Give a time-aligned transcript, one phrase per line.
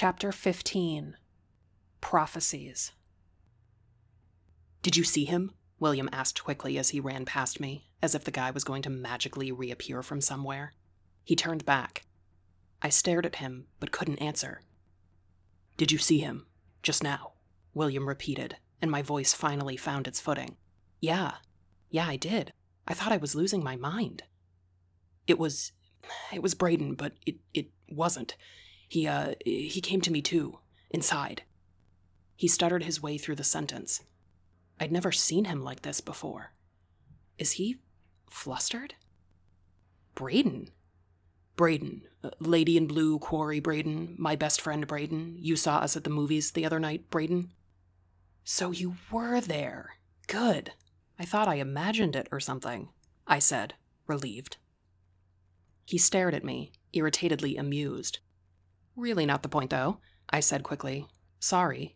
[0.00, 1.16] Chapter 15
[2.00, 2.92] Prophecies.
[4.80, 5.50] Did you see him?
[5.80, 8.90] William asked quickly as he ran past me, as if the guy was going to
[8.90, 10.72] magically reappear from somewhere.
[11.24, 12.02] He turned back.
[12.80, 14.60] I stared at him, but couldn't answer.
[15.76, 16.46] Did you see him?
[16.80, 17.32] Just now?
[17.74, 20.58] William repeated, and my voice finally found its footing.
[21.00, 21.38] Yeah.
[21.90, 22.52] Yeah, I did.
[22.86, 24.22] I thought I was losing my mind.
[25.26, 25.72] It was.
[26.32, 28.36] It was Braden, but it, it wasn't.
[28.88, 30.58] He, uh, he came to me too,
[30.90, 31.42] inside.
[32.34, 34.02] He stuttered his way through the sentence.
[34.80, 36.52] I'd never seen him like this before.
[37.36, 37.76] Is he
[38.30, 38.94] flustered?
[40.14, 40.70] Braden?
[41.56, 45.36] Braden, uh, Lady in Blue, Quarry Braden, my best friend Braden.
[45.38, 47.52] You saw us at the movies the other night, Braden.
[48.44, 49.96] So you were there.
[50.28, 50.72] Good.
[51.18, 52.90] I thought I imagined it or something,
[53.26, 53.74] I said,
[54.06, 54.56] relieved.
[55.84, 58.20] He stared at me, irritatedly amused.
[58.98, 59.98] Really not the point, though,
[60.28, 61.06] I said quickly.
[61.38, 61.94] Sorry.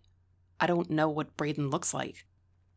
[0.61, 2.25] I don't know what Braden looks like.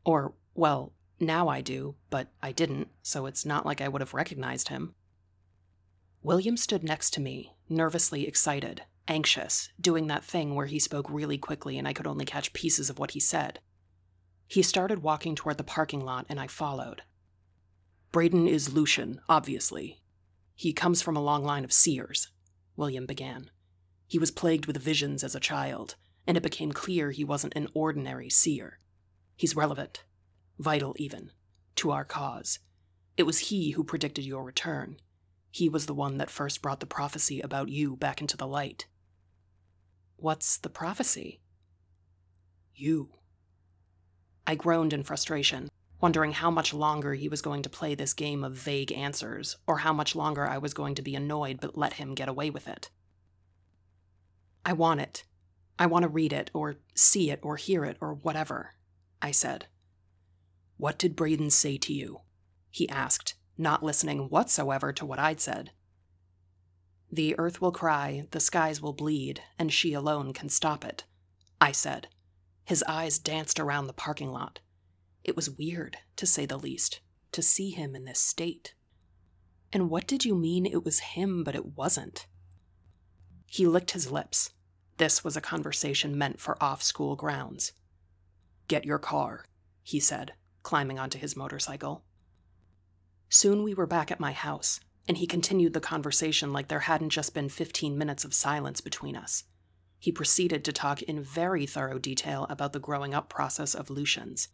[0.03, 4.15] Or, well, now I do, but I didn't, so it's not like I would have
[4.15, 4.95] recognized him.
[6.23, 11.37] William stood next to me, nervously excited, anxious, doing that thing where he spoke really
[11.37, 13.59] quickly and I could only catch pieces of what he said.
[14.47, 17.03] He started walking toward the parking lot and I followed.
[18.11, 20.01] Braden is Lucian, obviously.
[20.55, 22.29] He comes from a long line of seers,
[22.75, 23.51] William began.
[24.07, 25.95] He was plagued with visions as a child,
[26.27, 28.79] and it became clear he wasn't an ordinary seer.
[29.35, 30.03] He's relevant,
[30.59, 31.31] vital even,
[31.75, 32.59] to our cause.
[33.17, 34.97] It was he who predicted your return.
[35.49, 38.87] He was the one that first brought the prophecy about you back into the light.
[40.17, 41.41] What's the prophecy?
[42.73, 43.09] You.
[44.47, 45.69] I groaned in frustration,
[46.01, 49.79] wondering how much longer he was going to play this game of vague answers, or
[49.79, 52.67] how much longer I was going to be annoyed but let him get away with
[52.67, 52.89] it.
[54.65, 55.23] I want it.
[55.77, 58.71] I want to read it, or see it, or hear it, or whatever,
[59.21, 59.67] I said.
[60.77, 62.21] What did Braden say to you?
[62.71, 65.71] He asked, not listening whatsoever to what I'd said.
[67.11, 71.05] The earth will cry, the skies will bleed, and she alone can stop it,
[71.61, 72.07] I said.
[72.65, 74.59] His eyes danced around the parking lot.
[75.23, 77.01] It was weird, to say the least,
[77.31, 78.73] to see him in this state.
[79.71, 82.27] And what did you mean it was him, but it wasn't?
[83.47, 84.51] He licked his lips.
[84.97, 87.73] This was a conversation meant for off school grounds.
[88.67, 89.45] Get your car,
[89.83, 90.33] he said,
[90.63, 92.03] climbing onto his motorcycle.
[93.29, 97.09] Soon we were back at my house, and he continued the conversation like there hadn't
[97.09, 99.43] just been 15 minutes of silence between us.
[99.99, 104.49] He proceeded to talk in very thorough detail about the growing up process of Lucians.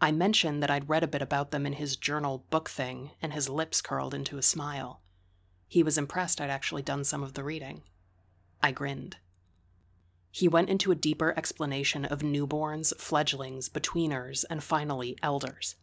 [0.00, 3.32] I mentioned that I'd read a bit about them in his journal book thing, and
[3.32, 5.00] his lips curled into a smile.
[5.68, 7.82] He was impressed I'd actually done some of the reading.
[8.62, 9.16] I grinned.
[10.30, 15.76] He went into a deeper explanation of newborns, fledglings, betweeners, and finally elders.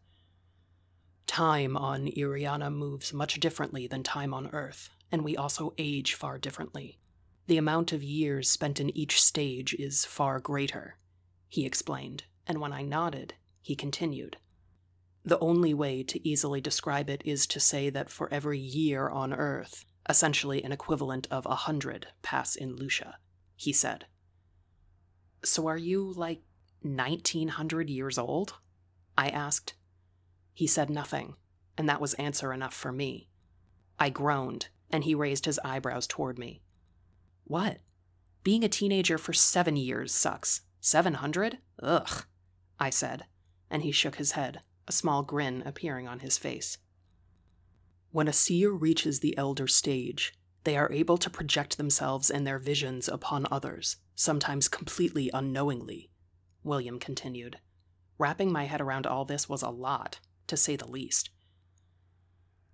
[1.26, 6.38] Time on Iriana moves much differently than time on Earth, and we also age far
[6.38, 7.00] differently.
[7.48, 10.98] The amount of years spent in each stage is far greater,
[11.48, 14.38] he explained, and when I nodded, he continued.
[15.24, 19.34] The only way to easily describe it is to say that for every year on
[19.34, 23.18] Earth, essentially an equivalent of a hundred pass in Lucia,
[23.56, 24.06] he said.
[25.44, 26.42] So are you like
[26.82, 28.56] 1900 years old?
[29.18, 29.76] I asked.
[30.54, 31.36] He said nothing,
[31.78, 33.30] and that was answer enough for me.
[34.00, 36.64] I groaned, and he raised his eyebrows toward me.
[37.44, 37.80] What?
[38.44, 40.62] Being a teenager for seven years sucks.
[40.80, 41.60] 700?
[41.84, 42.26] Ugh,
[42.80, 43.26] I said,
[43.70, 44.62] and he shook his head,
[44.92, 46.78] a small grin appearing on his face.
[48.12, 50.34] When a seer reaches the elder stage,
[50.66, 56.10] they are able to project themselves and their visions upon others, sometimes completely unknowingly,
[56.62, 57.60] William continued.
[58.18, 61.30] Wrapping my head around all this was a lot, to say the least.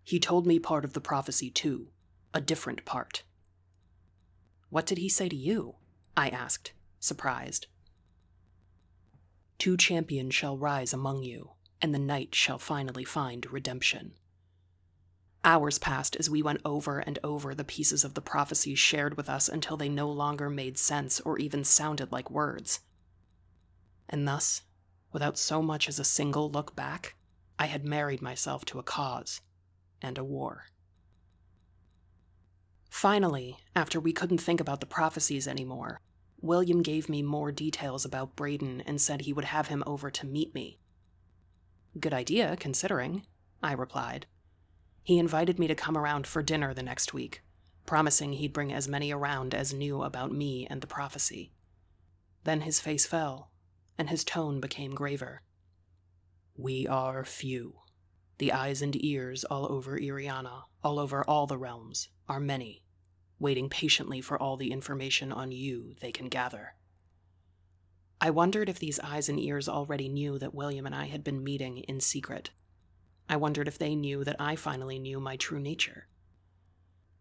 [0.03, 1.89] He told me part of the prophecy, too,
[2.33, 3.21] a different part.
[4.71, 5.75] What did he say to you?
[6.17, 7.67] I asked, surprised.
[9.59, 11.51] Two champions shall rise among you,
[11.81, 14.13] and the night shall finally find redemption.
[15.43, 19.29] Hours passed as we went over and over the pieces of the prophecies shared with
[19.29, 22.81] us until they no longer made sense or even sounded like words.
[24.09, 24.63] And thus,
[25.13, 27.15] without so much as a single look back,
[27.59, 29.41] I had married myself to a cause
[30.01, 30.65] and a war.
[32.89, 36.01] Finally, after we couldn't think about the prophecies anymore,
[36.41, 40.25] William gave me more details about Braden and said he would have him over to
[40.25, 40.79] meet me.
[41.99, 43.25] Good idea, considering,
[43.63, 44.27] I replied.
[45.03, 47.41] He invited me to come around for dinner the next week.
[47.87, 51.51] promising he'd bring as many around as knew about me and the prophecy.
[52.43, 53.49] Then his face fell,
[53.97, 55.41] and his tone became graver.
[56.55, 57.77] We are few.
[58.37, 62.83] The eyes and ears all over Iriana, all over all the realms, are many,
[63.39, 66.75] waiting patiently for all the information on you they can gather.
[68.19, 71.43] I wondered if these eyes and ears already knew that William and I had been
[71.43, 72.49] meeting in secret.
[73.29, 76.07] I wondered if they knew that I finally knew my true nature.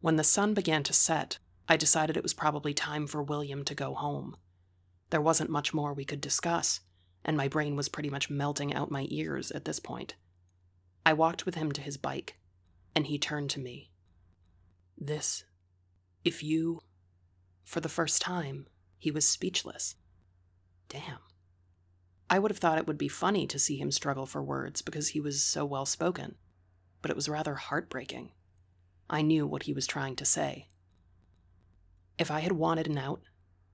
[0.00, 1.38] When the sun began to set,
[1.68, 4.36] I decided it was probably time for William to go home.
[5.10, 6.80] There wasn't much more we could discuss,
[7.24, 10.14] and my brain was pretty much melting out my ears at this point.
[11.04, 12.38] I walked with him to his bike,
[12.94, 13.90] and he turned to me.
[14.96, 15.44] This,
[16.24, 16.80] if you.
[17.64, 19.96] For the first time, he was speechless.
[20.88, 21.18] Damn.
[22.28, 25.08] I would have thought it would be funny to see him struggle for words because
[25.08, 26.36] he was so well spoken,
[27.02, 28.32] but it was rather heartbreaking.
[29.08, 30.68] I knew what he was trying to say.
[32.18, 33.20] If I had wanted an out,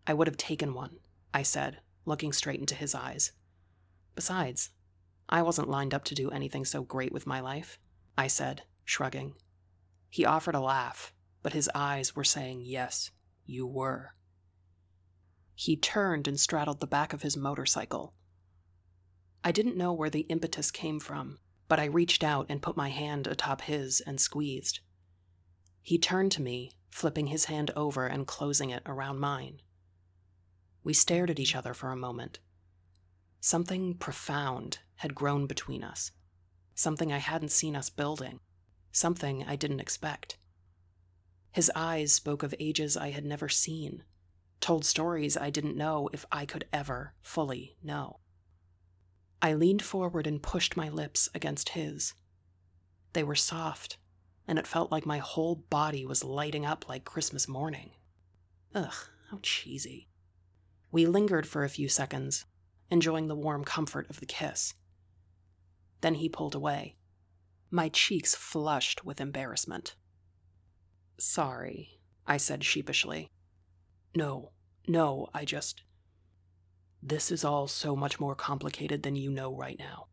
[0.07, 0.97] I would have taken one,
[1.33, 3.33] I said, looking straight into his eyes.
[4.15, 4.71] Besides,
[5.29, 7.79] I wasn't lined up to do anything so great with my life,
[8.19, 9.35] I said, shrugging.
[10.11, 13.11] He offered a laugh, but his eyes were saying, Yes,
[13.47, 14.13] you were.
[15.55, 18.15] He turned and straddled the back of his motorcycle.
[19.45, 21.39] I didn't know where the impetus came from,
[21.69, 24.81] but I reached out and put my hand atop his and squeezed.
[25.83, 29.61] He turned to me, flipping his hand over and closing it around mine.
[30.85, 32.39] We stared at each other for a moment.
[33.41, 36.13] Something profound had grown between us,
[36.75, 38.39] something I hadn't seen us building,
[38.93, 40.39] something I didn't expect.
[41.51, 44.05] His eyes spoke of ages I had never seen,
[44.63, 48.21] told stories I didn't know if I could ever fully know.
[49.43, 52.15] I leaned forward and pushed my lips against his.
[53.13, 53.99] They were soft,
[54.47, 57.91] and it felt like my whole body was lighting up like Christmas morning.
[58.75, 58.95] Ugh,
[59.31, 60.09] how cheesy.
[60.93, 62.45] We lingered for a few seconds,
[62.89, 64.75] enjoying the warm comfort of the kiss.
[66.03, 66.97] Then he pulled away.
[67.71, 69.97] My cheeks flushed with embarrassment.
[71.19, 73.29] Sorry, I said sheepishly.
[74.15, 74.53] No,
[74.87, 75.83] no, I just.
[77.03, 80.07] This is all so much more complicated than you know right now.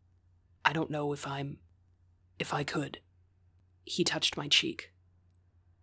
[0.64, 1.58] I don't know if I'm.
[2.38, 3.00] if I could.
[3.84, 4.92] He touched my cheek.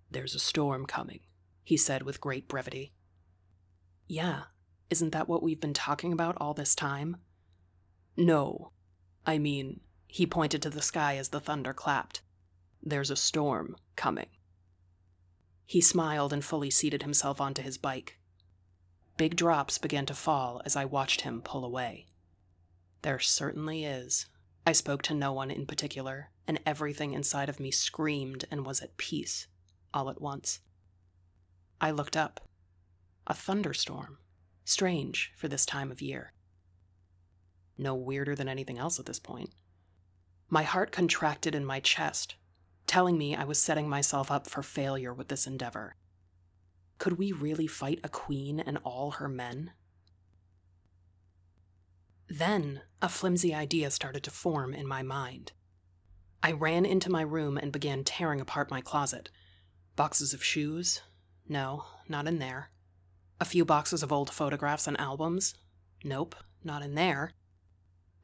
[0.09, 1.21] There's a storm coming,
[1.63, 2.93] he said with great brevity.
[4.07, 4.43] Yeah,
[4.89, 7.17] isn't that what we've been talking about all this time?
[8.15, 8.71] No.
[9.25, 12.21] I mean, he pointed to the sky as the thunder clapped.
[12.81, 14.29] There's a storm coming.
[15.67, 18.17] He smiled and fully seated himself onto his bike.
[19.17, 22.07] Big drops began to fall as I watched him pull away.
[23.01, 24.27] There certainly is.
[24.65, 28.81] I spoke to no one in particular, and everything inside of me screamed and was
[28.81, 29.47] at peace
[29.93, 30.59] all at once.
[31.81, 32.47] I looked up.
[33.25, 34.19] A thunderstorm.
[34.63, 36.33] Strange for this time of year.
[37.77, 39.51] No weirder than anything else at this point.
[40.49, 42.35] My heart contracted in my chest,
[42.97, 45.95] telling me I was setting myself up for failure with this endeavor.
[46.97, 49.73] Could we really fight a queen and all her men?
[52.27, 55.51] Then, a flimsy idea started to form in my mind.
[56.41, 59.29] I ran into my room and began tearing apart my closet.
[59.95, 61.03] Boxes of shoes?
[61.47, 62.71] No, not in there.
[63.39, 65.53] A few boxes of old photographs and albums?
[66.03, 67.29] Nope, not in there.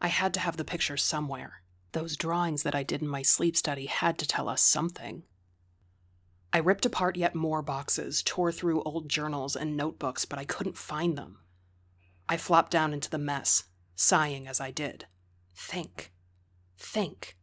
[0.01, 1.61] I had to have the pictures somewhere.
[1.93, 5.23] Those drawings that I did in my sleep study had to tell us something.
[6.51, 10.77] I ripped apart yet more boxes, tore through old journals and notebooks, but I couldn't
[10.77, 11.39] find them.
[12.27, 15.05] I flopped down into the mess, sighing as I did.
[15.55, 16.11] Think.
[16.77, 17.37] Think.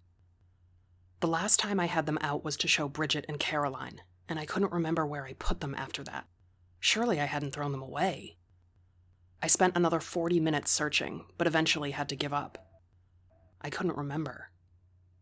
[1.21, 4.47] The last time I had them out was to show Bridget and Caroline, and I
[4.47, 6.27] couldn't remember where I put them after that.
[6.81, 8.37] Surely I hadn't thrown them away.
[9.43, 12.70] I spent another 40 minutes searching, but eventually had to give up.
[13.61, 14.51] I couldn't remember.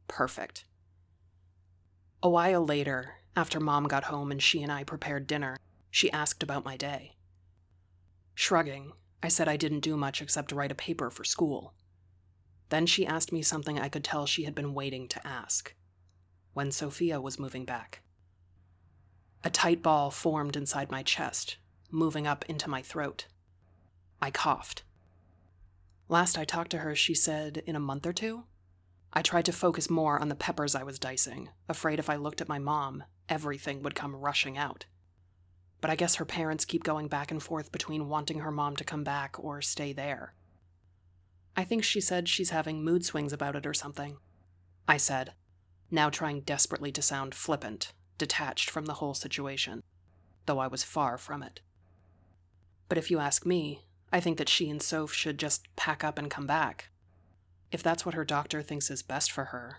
[0.07, 0.65] Perfect.
[2.23, 5.59] A while later, after Mom got home and she and I prepared dinner,
[5.91, 7.17] she asked about my day.
[8.35, 8.93] Shrugging,
[9.23, 11.75] I said I didn't do much except write a paper for school.
[12.69, 15.75] Then she asked me something I could tell she had been waiting to ask
[16.53, 18.03] when Sophia was moving back.
[19.45, 21.57] A tight ball formed inside my chest,
[21.91, 23.27] moving up into my throat.
[24.21, 24.83] I coughed.
[26.09, 28.45] Last I talked to her, she said in a month or two.
[29.13, 32.41] I tried to focus more on the peppers I was dicing, afraid if I looked
[32.41, 34.87] at my mom, everything would come rushing out.
[35.81, 38.85] But I guess her parents keep going back and forth between wanting her mom to
[38.85, 40.35] come back or stay there.
[41.57, 44.17] I think she said she's having mood swings about it or something.
[44.87, 45.35] I said,
[45.91, 49.83] now trying desperately to sound flippant, detached from the whole situation.
[50.49, 51.61] though I was far from it.
[52.89, 56.19] But if you ask me, I think that she and Soph should just pack up
[56.19, 56.89] and come back.
[57.71, 59.79] If that's what her doctor thinks is best for her.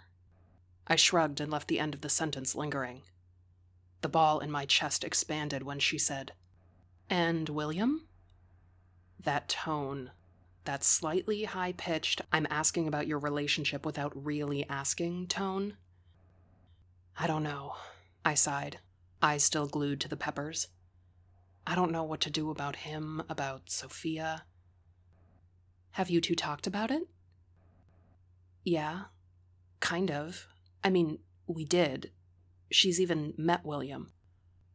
[0.87, 3.01] I shrugged and left the end of the sentence lingering.
[4.01, 6.33] The ball in my chest expanded when she said,
[7.09, 8.07] And William?
[9.19, 10.11] That tone,
[10.63, 15.75] that slightly high pitched, I'm asking about your relationship without really asking tone.
[17.17, 17.75] I don't know,
[18.23, 18.79] I sighed,
[19.21, 20.67] eyes still glued to the peppers.
[21.65, 24.43] I don't know what to do about him, about Sophia.
[25.91, 27.03] Have you two talked about it?
[28.63, 29.03] Yeah,
[29.79, 30.47] kind of.
[30.83, 32.11] I mean, we did.
[32.71, 34.11] She's even met William.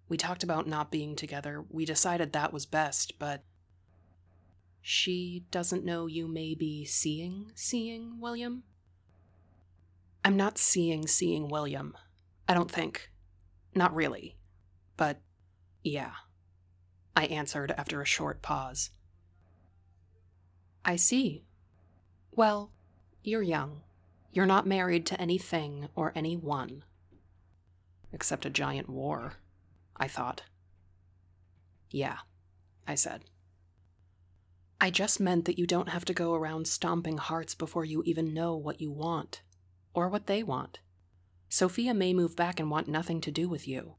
[0.08, 1.64] We talked about not being together.
[1.68, 3.44] We decided that was best, but.
[4.82, 8.64] She doesn't know you may be seeing, seeing William?
[10.22, 11.96] I'm not seeing, seeing William.
[12.46, 13.10] I don't think.
[13.74, 14.36] Not really.
[14.96, 15.20] But,
[15.82, 16.12] yeah.
[17.16, 18.90] I answered after a short pause.
[20.84, 21.44] I see.
[22.32, 22.72] Well,
[23.22, 23.82] you're young.
[24.32, 26.82] You're not married to anything or anyone.
[28.12, 29.34] Except a giant war,
[29.96, 30.42] I thought.
[31.90, 32.18] Yeah,
[32.86, 33.24] I said.
[34.80, 38.34] I just meant that you don't have to go around stomping hearts before you even
[38.34, 39.40] know what you want,
[39.94, 40.80] or what they want.
[41.48, 43.94] Sophia may move back and want nothing to do with you.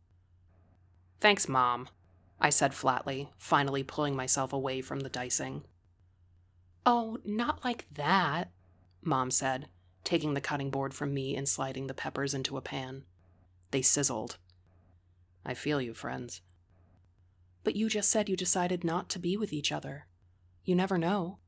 [1.22, 1.88] Thanks, Mom,
[2.39, 5.63] I said flatly, finally pulling myself away from the dicing.
[6.86, 8.51] Oh, not like that,
[9.01, 9.70] Mom said,
[10.04, 13.06] taking the cutting board from me and sliding the peppers into a pan.
[13.72, 14.38] They sizzled.
[15.46, 16.42] I feel you, friends.
[17.63, 20.06] But you just said you decided not to be with each other.
[20.63, 21.39] You never know.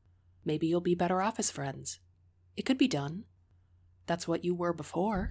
[0.44, 2.00] Maybe you'll be better off as friends.
[2.56, 3.24] It could be done.
[4.06, 5.30] That's what you were before.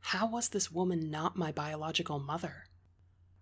[0.00, 2.64] How was this woman not my biological mother?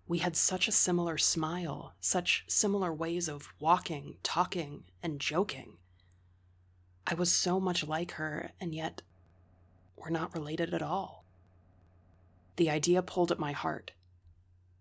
[0.06, 5.78] We had such a similar smile, such similar ways of walking, talking, and joking.
[7.06, 9.02] I was so much like her, and yet
[9.96, 11.24] we're not related at all.
[12.56, 13.92] The idea pulled at my heart.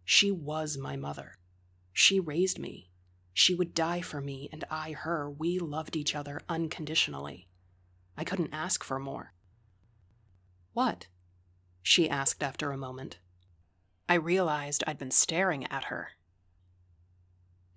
[0.03, 1.37] She was my mother.
[1.93, 2.89] She raised me.
[3.33, 5.29] She would die for me, and I her.
[5.29, 7.47] We loved each other unconditionally.
[8.17, 9.33] I couldn't ask for more.
[10.73, 11.07] What?
[11.81, 13.17] She asked after a moment.
[14.09, 16.09] I realized I'd been staring at her.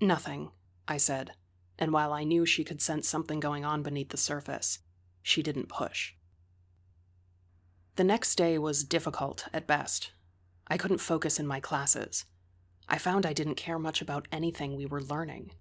[0.00, 0.50] Nothing,
[0.88, 1.32] I said,
[1.78, 4.80] and while I knew she could sense something going on beneath the surface,
[5.22, 6.14] she didn't push.
[7.96, 10.12] The next day was difficult at best.
[10.66, 12.24] I couldn't focus in my classes.
[12.88, 15.52] I found I didn't care much about anything we were learning.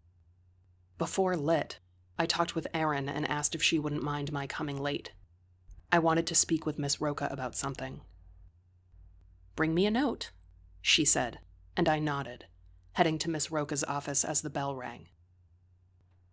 [0.98, 1.80] Before Lit,
[2.18, 5.12] I talked with Erin and asked if she wouldn't mind my coming late.
[5.92, 8.02] I wanted to speak with Miss Roca about something.
[9.56, 10.32] Bring me a note,
[10.86, 11.40] she said,
[11.76, 12.46] and I nodded,
[12.92, 15.08] heading to Miss Roca's office as the bell rang.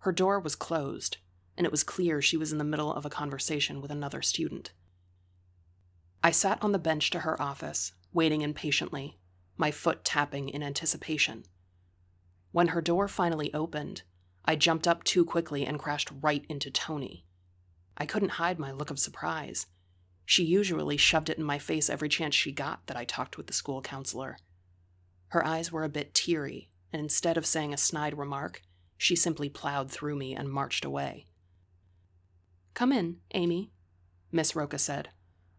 [0.01, 1.17] Her door was closed,
[1.57, 4.73] and it was clear she was in the middle of a conversation with another student.
[6.23, 9.19] I sat on the bench to her office, waiting impatiently,
[9.57, 11.45] my foot tapping in anticipation.
[12.51, 14.03] When her door finally opened,
[14.45, 17.25] I jumped up too quickly and crashed right into Tony.
[17.97, 19.65] I couldn't hide my look of surprise.
[20.25, 23.47] She usually shoved it in my face every chance she got that I talked with
[23.47, 24.39] the school counselor.
[25.29, 28.63] Her eyes were a bit teary, and instead of saying a snide remark,
[28.97, 31.27] she simply plowed through me and marched away.
[32.75, 33.73] Come in, Amy,
[34.31, 35.11] Miss Roca said,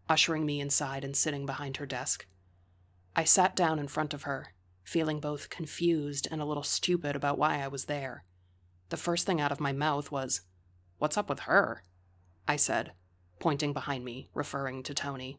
[0.08, 2.26] ushering me inside and sitting behind her desk.
[3.14, 7.38] I sat down in front of her, feeling both confused and a little stupid about
[7.38, 8.24] why I was there.
[8.88, 10.42] The first thing out of my mouth was,
[10.98, 11.84] What's up with her?
[12.46, 12.92] I said,
[13.38, 15.38] pointing behind me, referring to Tony.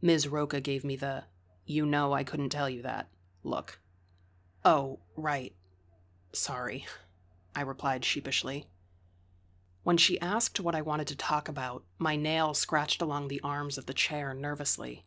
[0.00, 0.28] Ms.
[0.28, 1.24] Roca gave me the,
[1.64, 3.08] you know I couldn't tell you that,
[3.42, 3.80] look.
[4.64, 5.54] Oh, right.
[6.32, 6.86] Sorry,
[7.54, 8.66] I replied sheepishly.
[9.82, 13.78] When she asked what I wanted to talk about, my nail scratched along the arms
[13.78, 15.06] of the chair nervously.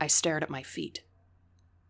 [0.00, 1.02] I stared at my feet.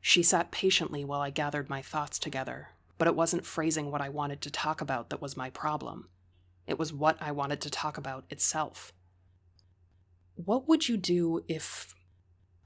[0.00, 4.09] She sat patiently while I gathered my thoughts together, but it wasn't phrasing what I
[4.09, 6.09] wanted to talk about that was my problem.
[6.67, 8.93] It was what I wanted to talk about itself
[10.44, 11.94] what would you do if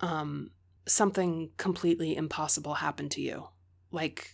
[0.01, 0.51] um,
[0.87, 3.49] something completely impossible happened to you?
[3.91, 4.31] Like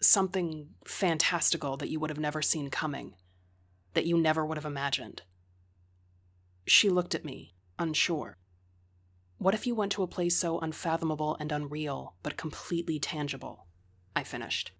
[0.00, 3.14] something fantastical that you would have never seen coming,
[3.94, 5.22] that you never would have imagined.
[6.66, 8.38] She looked at me, unsure.
[9.38, 13.66] What if you went to a place so unfathomable and unreal, but completely tangible?
[14.16, 14.72] I finished.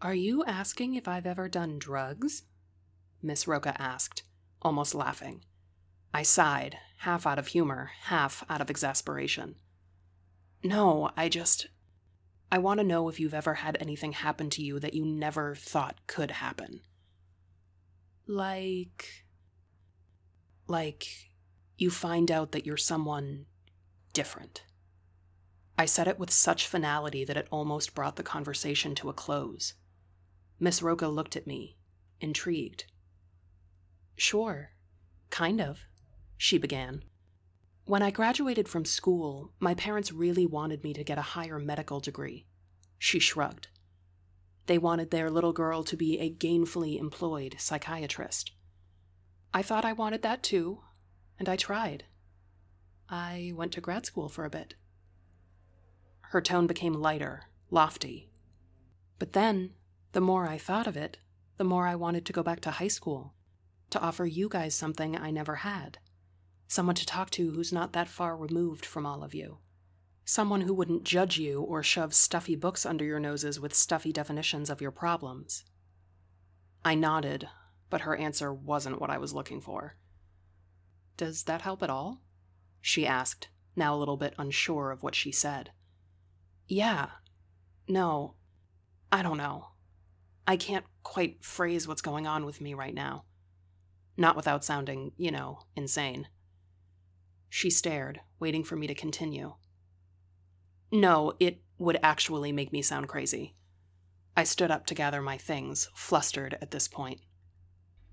[0.00, 2.44] Are you asking if I've ever done drugs?
[3.20, 4.22] Miss Roca asked,
[4.62, 5.44] almost laughing.
[6.12, 9.56] I sighed, half out of humor, half out of exasperation.
[10.62, 11.68] No, I just.
[12.50, 15.54] I want to know if you've ever had anything happen to you that you never
[15.54, 16.80] thought could happen.
[18.26, 19.24] Like.
[20.66, 21.06] Like,
[21.76, 23.46] you find out that you're someone
[24.12, 24.64] different.
[25.78, 29.74] I said it with such finality that it almost brought the conversation to a close.
[30.58, 31.76] Miss Roca looked at me,
[32.20, 32.84] intrigued.
[34.16, 34.72] Sure,
[35.30, 35.86] kind of,
[36.38, 37.02] she began.
[37.84, 42.00] When I graduated from school, my parents really wanted me to get a higher medical
[42.00, 42.46] degree.
[42.98, 43.68] She shrugged.
[44.66, 48.52] They wanted their little girl to be a gainfully employed psychiatrist.
[49.52, 50.80] I thought I wanted that too,
[51.38, 52.04] and I tried.
[53.08, 54.74] I went to grad school for a bit.
[56.20, 58.30] Her tone became lighter, lofty.
[59.18, 59.70] But then,
[60.12, 61.18] the more I thought of it,
[61.56, 63.32] the more I wanted to go back to high school,
[63.90, 65.98] to offer you guys something I never had.
[66.68, 69.58] Someone to talk to who's not that far removed from all of you.
[70.26, 74.68] Someone who wouldn't judge you or shove stuffy books under your noses with stuffy definitions
[74.68, 75.64] of your problems.
[76.84, 77.48] I nodded,
[77.88, 79.96] but her answer wasn't what I was looking for.
[81.16, 82.20] Does that help at all?
[82.82, 85.70] She asked, now a little bit unsure of what she said.
[86.66, 87.08] Yeah.
[87.88, 88.34] No.
[89.10, 89.68] I don't know.
[90.46, 93.24] I can't quite phrase what's going on with me right now.
[94.18, 96.28] Not without sounding, you know, insane.
[97.48, 99.54] She stared, waiting for me to continue.
[100.90, 103.54] No, it would actually make me sound crazy.
[104.36, 107.20] I stood up to gather my things, flustered at this point.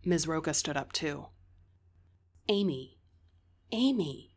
[0.04, 0.28] Ms.
[0.28, 1.28] Roca stood up too.
[2.48, 2.98] Amy.
[3.72, 4.36] Amy.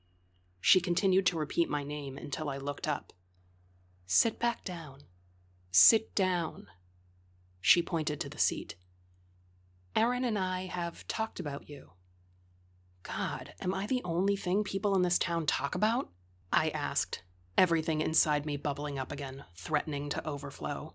[0.60, 3.12] She continued to repeat my name until I looked up.
[4.06, 5.00] Sit back down.
[5.70, 6.66] Sit down.
[7.60, 8.76] She pointed to the seat.
[9.94, 11.90] Erin and I have talked about you.
[13.08, 16.10] God, am I the only thing people in this town talk about?
[16.52, 17.22] I asked,
[17.56, 20.94] everything inside me bubbling up again, threatening to overflow.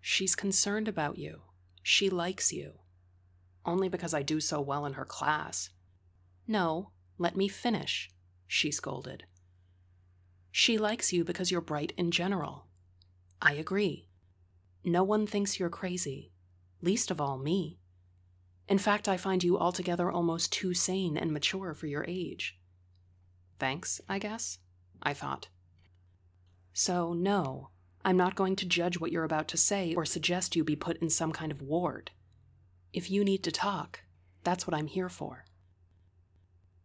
[0.00, 1.42] She's concerned about you.
[1.82, 2.80] She likes you
[3.66, 5.70] only because I do so well in her class.
[6.46, 8.10] No, let me finish,
[8.46, 9.24] she scolded.
[10.50, 12.66] She likes you because you're bright in general.
[13.42, 14.08] I agree.
[14.84, 16.32] No one thinks you're crazy,
[16.80, 17.80] least of all me.
[18.68, 22.58] In fact, I find you altogether almost too sane and mature for your age.
[23.58, 24.58] Thanks, I guess,
[25.02, 25.48] I thought.
[26.72, 27.70] So, no,
[28.04, 30.98] I'm not going to judge what you're about to say or suggest you be put
[30.98, 32.10] in some kind of ward.
[32.92, 34.00] If you need to talk,
[34.44, 35.44] that's what I'm here for.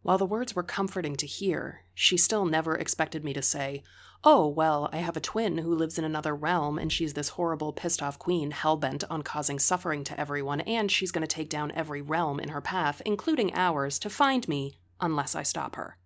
[0.02, 3.84] While the words were comforting to hear, she still never expected me to say,
[4.24, 7.72] Oh, well, I have a twin who lives in another realm, and she's this horrible,
[7.72, 11.48] pissed off queen hell bent on causing suffering to everyone, and she's going to take
[11.48, 15.98] down every realm in her path, including ours, to find me unless I stop her.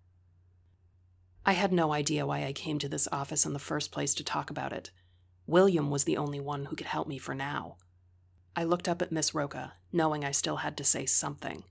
[1.45, 4.23] I had no idea why I came to this office in the first place to
[4.23, 4.91] talk about it.
[5.45, 7.77] William was the only one who could help me for now.
[8.55, 11.63] I looked up at Miss Roca, knowing I still had to say something.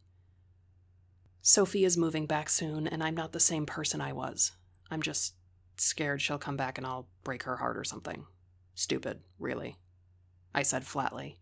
[1.48, 4.50] Sophia's moving back soon, and I'm not the same person I was.
[4.90, 5.36] I'm just
[5.76, 8.26] scared she'll come back and I'll break her heart or something.
[8.74, 9.78] Stupid, really.
[10.52, 11.38] I said flatly.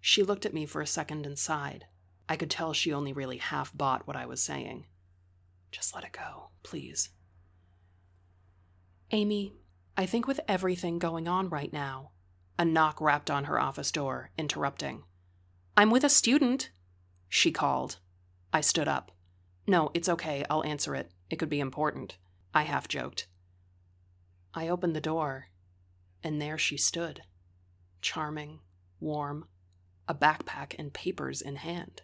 [0.00, 1.84] She looked at me for a second and sighed.
[2.28, 4.86] I could tell she only really half bought what I was saying.
[5.70, 7.10] Just let it go, please.
[9.12, 9.52] Amy,
[9.96, 12.10] I think with everything going on right now,
[12.58, 15.04] a knock rapped on her office door, interrupting.
[15.76, 16.70] I'm with a student,
[17.28, 17.98] she called.
[18.52, 19.12] I stood up.
[19.66, 21.10] No, it's okay, I'll answer it.
[21.30, 22.18] It could be important.
[22.52, 23.26] I half joked.
[24.54, 25.46] I opened the door,
[26.22, 27.22] and there she stood.
[28.02, 28.60] Charming,
[29.00, 29.46] warm,
[30.06, 32.02] a backpack and papers in hand.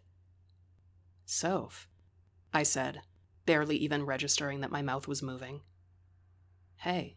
[1.27, 1.89] Soph,
[2.55, 3.03] I said,
[3.45, 5.61] barely even registering that my mouth was moving.
[6.77, 7.17] Hey,